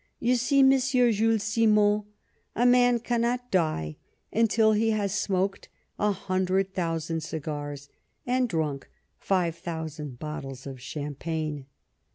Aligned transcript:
"You 0.29 0.35
see, 0.35 0.63
Monsieur 0.63 1.11
Jules 1.11 1.43
Simon, 1.43 2.05
a 2.55 2.65
man 2.65 2.97
cannot 3.01 3.51
die 3.51 3.97
until 4.33 4.71
he 4.71 4.89
has 4.89 5.13
smoked 5.13 5.69
a 5.99 6.11
hundred 6.11 6.73
thousand 6.73 7.21
cigars 7.21 7.87
and 8.25 8.49
drunk 8.49 8.89
five 9.19 9.55
thousand 9.55 10.17
bottles 10.17 10.65
of 10.65 10.81
champagne." 10.81 11.67